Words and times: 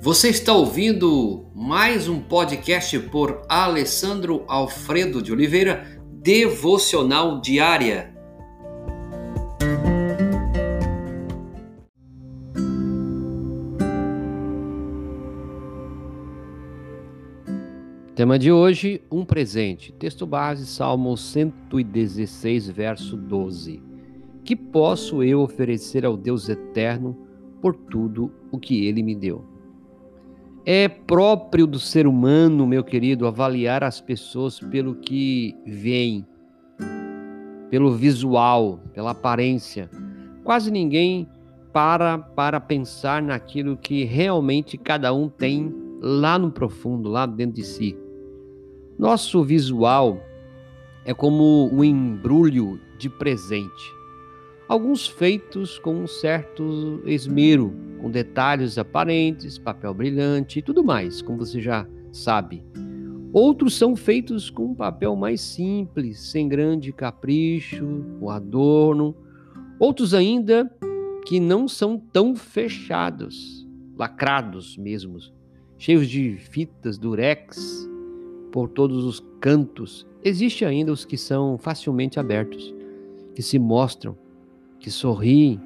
Você 0.00 0.28
está 0.28 0.52
ouvindo 0.52 1.50
mais 1.52 2.08
um 2.08 2.20
podcast 2.20 2.96
por 3.10 3.42
Alessandro 3.48 4.44
Alfredo 4.46 5.20
de 5.20 5.32
Oliveira, 5.32 6.00
Devocional 6.22 7.40
Diária. 7.40 8.14
Tema 18.14 18.38
de 18.38 18.52
hoje: 18.52 19.02
um 19.10 19.24
presente. 19.24 19.92
Texto 19.92 20.24
base, 20.24 20.64
Salmo 20.64 21.16
116, 21.16 22.70
verso 22.70 23.16
12. 23.16 23.82
Que 24.44 24.54
posso 24.54 25.24
eu 25.24 25.40
oferecer 25.40 26.06
ao 26.06 26.16
Deus 26.16 26.48
eterno 26.48 27.18
por 27.60 27.74
tudo 27.74 28.32
o 28.52 28.60
que 28.60 28.86
ele 28.86 29.02
me 29.02 29.16
deu? 29.16 29.57
É 30.70 30.86
próprio 30.86 31.66
do 31.66 31.78
ser 31.78 32.06
humano, 32.06 32.66
meu 32.66 32.84
querido, 32.84 33.26
avaliar 33.26 33.82
as 33.82 34.02
pessoas 34.02 34.60
pelo 34.60 34.96
que 34.96 35.56
veem, 35.64 36.26
pelo 37.70 37.94
visual, 37.94 38.78
pela 38.92 39.12
aparência. 39.12 39.88
Quase 40.44 40.70
ninguém 40.70 41.26
para 41.72 42.18
para 42.18 42.60
pensar 42.60 43.22
naquilo 43.22 43.78
que 43.78 44.04
realmente 44.04 44.76
cada 44.76 45.10
um 45.10 45.26
tem 45.26 45.74
lá 46.02 46.38
no 46.38 46.50
profundo, 46.52 47.08
lá 47.08 47.24
dentro 47.24 47.54
de 47.54 47.64
si. 47.64 47.96
Nosso 48.98 49.42
visual 49.42 50.20
é 51.02 51.14
como 51.14 51.70
um 51.72 51.82
embrulho 51.82 52.78
de 52.98 53.08
presente 53.08 53.98
alguns 54.68 55.06
feitos 55.06 55.78
com 55.78 55.94
um 55.94 56.06
certo 56.06 57.00
esmero, 57.06 57.72
com 58.00 58.10
detalhes 58.10 58.78
aparentes, 58.78 59.58
papel 59.58 59.92
brilhante 59.92 60.58
e 60.58 60.62
tudo 60.62 60.82
mais, 60.84 61.20
como 61.20 61.38
você 61.38 61.60
já 61.60 61.86
sabe. 62.12 62.64
Outros 63.32 63.74
são 63.74 63.94
feitos 63.94 64.48
com 64.48 64.66
um 64.66 64.74
papel 64.74 65.14
mais 65.14 65.40
simples, 65.40 66.18
sem 66.18 66.48
grande 66.48 66.92
capricho 66.92 68.04
ou 68.20 68.30
adorno. 68.30 69.14
Outros 69.78 70.14
ainda 70.14 70.70
que 71.26 71.38
não 71.38 71.68
são 71.68 71.98
tão 71.98 72.34
fechados, 72.34 73.68
lacrados 73.96 74.78
mesmo, 74.78 75.18
cheios 75.76 76.08
de 76.08 76.36
fitas 76.36 76.96
durex 76.96 77.86
por 78.50 78.68
todos 78.68 79.04
os 79.04 79.22
cantos. 79.40 80.06
Existem 80.24 80.66
ainda 80.66 80.90
os 80.90 81.04
que 81.04 81.18
são 81.18 81.58
facilmente 81.58 82.18
abertos, 82.18 82.74
que 83.34 83.42
se 83.42 83.58
mostram 83.58 84.16
que 84.78 84.90
sorri 84.90 85.60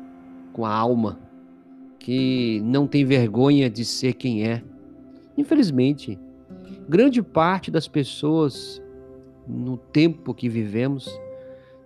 com 0.52 0.64
a 0.64 0.74
alma, 0.74 1.18
que 2.02 2.60
não 2.64 2.88
tem 2.88 3.04
vergonha 3.04 3.70
de 3.70 3.84
ser 3.84 4.14
quem 4.14 4.44
é. 4.44 4.60
Infelizmente, 5.38 6.18
grande 6.88 7.22
parte 7.22 7.70
das 7.70 7.86
pessoas 7.86 8.82
no 9.46 9.76
tempo 9.76 10.34
que 10.34 10.48
vivemos 10.48 11.08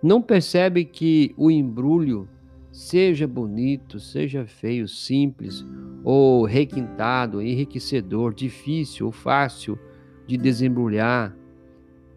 não 0.01 0.19
percebe 0.19 0.85
que 0.85 1.35
o 1.37 1.51
embrulho, 1.51 2.27
seja 2.71 3.27
bonito, 3.27 3.99
seja 3.99 4.45
feio, 4.47 4.87
simples 4.87 5.63
ou 6.03 6.45
requintado, 6.45 7.39
enriquecedor, 7.39 8.33
difícil 8.33 9.05
ou 9.05 9.11
fácil 9.11 9.77
de 10.25 10.35
desembrulhar, 10.35 11.35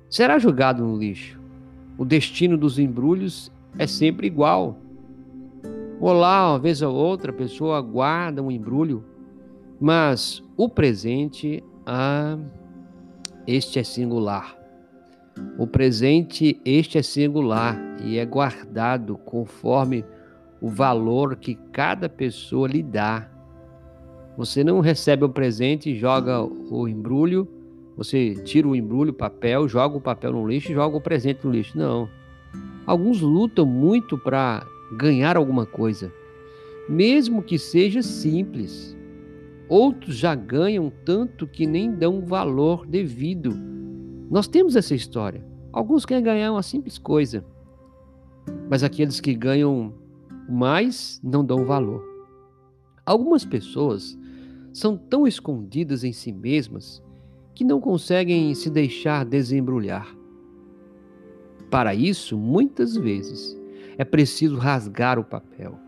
será 0.08 0.38
jogado 0.38 0.82
no 0.82 0.98
lixo. 0.98 1.38
O 1.98 2.04
destino 2.04 2.56
dos 2.56 2.78
embrulhos 2.78 3.52
é 3.78 3.86
sempre 3.86 4.26
igual 4.26 4.78
Olá, 6.02 6.52
uma 6.52 6.58
vez 6.58 6.80
ou 6.80 6.94
outra, 6.94 7.30
a 7.30 7.34
pessoa 7.34 7.78
guarda 7.82 8.42
um 8.42 8.50
embrulho, 8.50 9.04
mas 9.78 10.42
o 10.56 10.66
presente, 10.66 11.62
ah, 11.84 12.38
este 13.46 13.78
é 13.78 13.84
singular. 13.84 14.56
O 15.58 15.66
presente, 15.66 16.58
este 16.64 16.96
é 16.96 17.02
singular 17.02 17.78
e 18.02 18.16
é 18.16 18.24
guardado 18.24 19.18
conforme 19.18 20.02
o 20.58 20.70
valor 20.70 21.36
que 21.36 21.54
cada 21.70 22.08
pessoa 22.08 22.66
lhe 22.66 22.82
dá. 22.82 23.28
Você 24.38 24.64
não 24.64 24.80
recebe 24.80 25.26
o 25.26 25.28
presente 25.28 25.94
joga 25.94 26.42
o 26.42 26.88
embrulho, 26.88 27.46
você 27.94 28.36
tira 28.36 28.66
o 28.66 28.74
embrulho, 28.74 29.10
o 29.10 29.14
papel, 29.14 29.68
joga 29.68 29.98
o 29.98 30.00
papel 30.00 30.32
no 30.32 30.48
lixo 30.48 30.72
joga 30.72 30.96
o 30.96 31.00
presente 31.02 31.44
no 31.44 31.52
lixo. 31.52 31.76
Não. 31.76 32.08
Alguns 32.86 33.20
lutam 33.20 33.66
muito 33.66 34.16
para 34.16 34.66
ganhar 34.90 35.36
alguma 35.36 35.66
coisa, 35.66 36.12
mesmo 36.88 37.42
que 37.42 37.58
seja 37.58 38.02
simples. 38.02 38.96
Outros 39.68 40.16
já 40.16 40.34
ganham 40.34 40.92
tanto 41.04 41.46
que 41.46 41.66
nem 41.66 41.92
dão 41.92 42.24
valor 42.26 42.86
devido. 42.86 43.52
Nós 44.30 44.48
temos 44.48 44.74
essa 44.74 44.94
história. 44.94 45.44
Alguns 45.72 46.04
querem 46.04 46.24
ganhar 46.24 46.50
uma 46.50 46.62
simples 46.62 46.98
coisa, 46.98 47.44
mas 48.68 48.82
aqueles 48.82 49.20
que 49.20 49.34
ganham 49.34 49.94
mais 50.48 51.20
não 51.22 51.44
dão 51.44 51.64
valor. 51.64 52.04
Algumas 53.06 53.44
pessoas 53.44 54.18
são 54.72 54.96
tão 54.96 55.26
escondidas 55.26 56.02
em 56.02 56.12
si 56.12 56.32
mesmas 56.32 57.02
que 57.54 57.64
não 57.64 57.80
conseguem 57.80 58.54
se 58.54 58.70
deixar 58.70 59.24
desembrulhar. 59.24 60.16
Para 61.70 61.94
isso, 61.94 62.36
muitas 62.36 62.96
vezes, 62.96 63.59
é 63.96 64.04
preciso 64.04 64.56
rasgar 64.56 65.18
o 65.18 65.24
papel. 65.24 65.78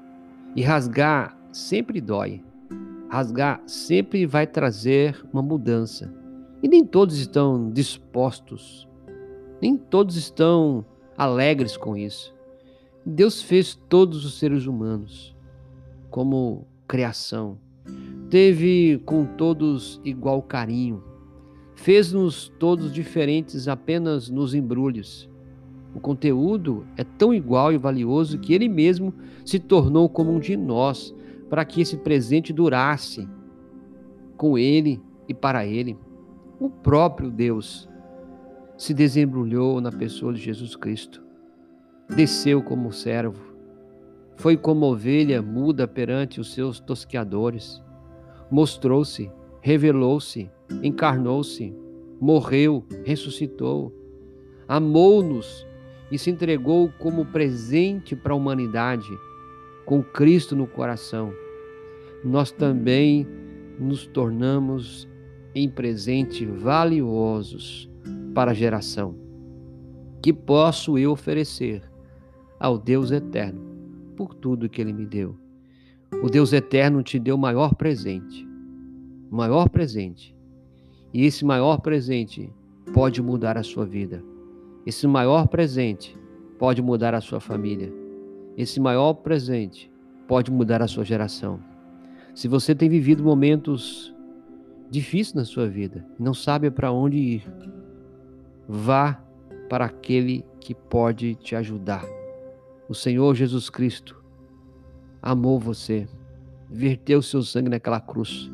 E 0.54 0.62
rasgar 0.62 1.36
sempre 1.50 2.00
dói. 2.00 2.42
Rasgar 3.08 3.62
sempre 3.66 4.26
vai 4.26 4.46
trazer 4.46 5.22
uma 5.32 5.42
mudança. 5.42 6.12
E 6.62 6.68
nem 6.68 6.84
todos 6.84 7.18
estão 7.18 7.70
dispostos, 7.70 8.88
nem 9.60 9.76
todos 9.76 10.16
estão 10.16 10.84
alegres 11.16 11.76
com 11.76 11.96
isso. 11.96 12.34
Deus 13.04 13.42
fez 13.42 13.74
todos 13.88 14.24
os 14.24 14.38
seres 14.38 14.66
humanos 14.66 15.34
como 16.08 16.66
criação. 16.86 17.58
Teve 18.30 19.02
com 19.04 19.24
todos 19.24 20.00
igual 20.04 20.40
carinho. 20.40 21.02
Fez-nos 21.74 22.48
todos 22.58 22.92
diferentes 22.92 23.66
apenas 23.66 24.30
nos 24.30 24.54
embrulhos. 24.54 25.28
O 25.94 26.00
conteúdo 26.00 26.86
é 26.96 27.04
tão 27.04 27.34
igual 27.34 27.72
e 27.72 27.78
valioso 27.78 28.38
que 28.38 28.54
ele 28.54 28.68
mesmo 28.68 29.12
se 29.44 29.58
tornou 29.58 30.08
como 30.08 30.32
um 30.32 30.40
de 30.40 30.56
nós, 30.56 31.14
para 31.50 31.64
que 31.64 31.80
esse 31.80 31.98
presente 31.98 32.52
durasse 32.52 33.28
com 34.36 34.56
ele 34.56 35.02
e 35.28 35.34
para 35.34 35.66
ele. 35.66 35.98
O 36.58 36.70
próprio 36.70 37.30
Deus 37.30 37.88
se 38.76 38.94
desembrulhou 38.94 39.80
na 39.80 39.92
pessoa 39.92 40.32
de 40.32 40.40
Jesus 40.40 40.74
Cristo. 40.74 41.22
Desceu 42.16 42.62
como 42.62 42.92
servo, 42.92 43.52
foi 44.36 44.56
como 44.56 44.86
ovelha 44.86 45.42
muda 45.42 45.86
perante 45.86 46.40
os 46.40 46.52
seus 46.52 46.80
tosqueadores. 46.80 47.82
Mostrou-se, 48.50 49.30
revelou-se, 49.60 50.50
encarnou-se, 50.82 51.74
morreu, 52.20 52.84
ressuscitou, 53.04 53.92
amou-nos 54.66 55.66
e 56.12 56.18
se 56.18 56.30
entregou 56.30 56.92
como 56.98 57.24
presente 57.24 58.14
para 58.14 58.34
a 58.34 58.36
humanidade, 58.36 59.08
com 59.86 60.02
Cristo 60.02 60.54
no 60.54 60.66
coração, 60.66 61.32
nós 62.22 62.52
também 62.52 63.26
nos 63.80 64.06
tornamos 64.06 65.08
em 65.54 65.70
presente 65.70 66.44
valiosos 66.44 67.90
para 68.34 68.50
a 68.50 68.54
geração. 68.54 69.16
Que 70.22 70.34
posso 70.34 70.98
eu 70.98 71.12
oferecer 71.12 71.82
ao 72.60 72.76
Deus 72.76 73.10
eterno 73.10 73.62
por 74.14 74.34
tudo 74.34 74.68
que 74.68 74.82
Ele 74.82 74.92
me 74.92 75.06
deu? 75.06 75.34
O 76.22 76.28
Deus 76.28 76.52
eterno 76.52 77.02
te 77.02 77.18
deu 77.18 77.36
o 77.36 77.38
maior 77.38 77.74
presente, 77.74 78.46
o 79.30 79.34
maior 79.34 79.70
presente. 79.70 80.36
E 81.12 81.24
esse 81.24 81.42
maior 81.42 81.80
presente 81.80 82.52
pode 82.92 83.22
mudar 83.22 83.56
a 83.56 83.62
sua 83.62 83.86
vida. 83.86 84.22
Esse 84.84 85.06
maior 85.06 85.46
presente 85.46 86.18
pode 86.58 86.82
mudar 86.82 87.14
a 87.14 87.20
sua 87.20 87.38
família. 87.38 87.92
Esse 88.56 88.80
maior 88.80 89.14
presente 89.14 89.90
pode 90.26 90.50
mudar 90.50 90.82
a 90.82 90.88
sua 90.88 91.04
geração. 91.04 91.60
Se 92.34 92.48
você 92.48 92.74
tem 92.74 92.88
vivido 92.88 93.22
momentos 93.22 94.14
difíceis 94.90 95.34
na 95.34 95.44
sua 95.44 95.68
vida, 95.68 96.04
não 96.18 96.34
sabe 96.34 96.70
para 96.70 96.90
onde 96.90 97.16
ir, 97.16 97.52
vá 98.68 99.22
para 99.68 99.84
aquele 99.86 100.44
que 100.60 100.74
pode 100.74 101.34
te 101.36 101.54
ajudar. 101.54 102.04
O 102.88 102.94
Senhor 102.94 103.34
Jesus 103.34 103.70
Cristo 103.70 104.22
amou 105.22 105.58
você, 105.58 106.08
verteu 106.68 107.22
seu 107.22 107.42
sangue 107.42 107.70
naquela 107.70 108.00
cruz. 108.00 108.50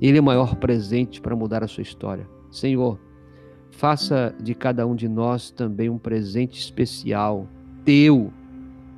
Ele 0.00 0.18
é 0.18 0.20
o 0.20 0.24
maior 0.24 0.56
presente 0.56 1.20
para 1.20 1.36
mudar 1.36 1.62
a 1.62 1.68
sua 1.68 1.82
história. 1.82 2.28
Senhor, 2.50 2.98
Faça 3.72 4.34
de 4.40 4.54
cada 4.54 4.86
um 4.86 4.94
de 4.94 5.08
nós 5.08 5.50
também 5.50 5.88
um 5.90 5.98
presente 5.98 6.60
especial, 6.60 7.48
teu, 7.84 8.32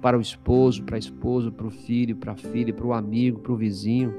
para 0.02 0.18
o 0.18 0.20
esposo, 0.20 0.82
para 0.82 0.96
a 0.96 0.98
esposa, 0.98 1.50
para 1.50 1.66
o 1.66 1.70
filho, 1.70 2.16
para 2.16 2.32
a 2.32 2.36
filha, 2.36 2.74
para 2.74 2.86
o 2.86 2.92
amigo, 2.92 3.40
para 3.40 3.52
o 3.52 3.56
vizinho, 3.56 4.12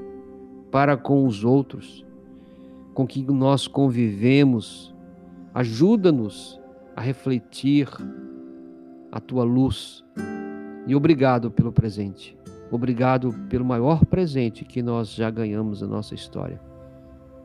para 0.70 0.96
com 0.96 1.24
os 1.24 1.44
outros, 1.44 2.04
com 2.92 3.06
que 3.06 3.22
nós 3.22 3.68
convivemos. 3.68 4.92
Ajuda-nos 5.54 6.60
a 6.96 7.00
refletir 7.00 7.88
a 9.12 9.20
tua 9.20 9.44
luz. 9.44 10.02
E 10.86 10.96
obrigado 10.96 11.50
pelo 11.50 11.70
presente. 11.70 12.36
Obrigado 12.70 13.32
pelo 13.48 13.64
maior 13.64 14.04
presente 14.04 14.64
que 14.64 14.82
nós 14.82 15.14
já 15.14 15.30
ganhamos 15.30 15.82
na 15.82 15.86
nossa 15.86 16.14
história. 16.14 16.60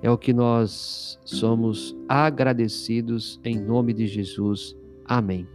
É 0.03 0.09
o 0.09 0.17
que 0.17 0.33
nós 0.33 1.19
somos 1.23 1.95
agradecidos 2.09 3.39
em 3.43 3.59
nome 3.59 3.93
de 3.93 4.07
Jesus. 4.07 4.75
Amém. 5.05 5.47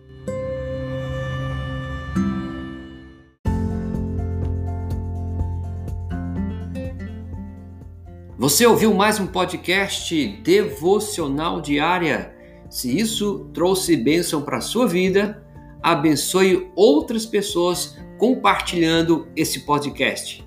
Você 8.38 8.64
ouviu 8.64 8.94
mais 8.94 9.18
um 9.18 9.26
podcast 9.26 10.28
devocional 10.44 11.60
diária? 11.60 12.32
Se 12.70 12.96
isso 12.96 13.50
trouxe 13.52 13.96
bênção 13.96 14.42
para 14.42 14.58
a 14.58 14.60
sua 14.60 14.86
vida, 14.86 15.44
abençoe 15.82 16.70
outras 16.76 17.26
pessoas 17.26 17.98
compartilhando 18.18 19.26
esse 19.34 19.66
podcast. 19.66 20.45